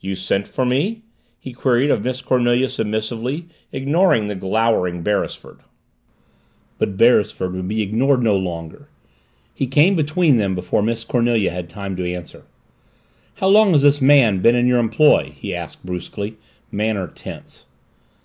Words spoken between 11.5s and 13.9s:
had time to answer. "How long has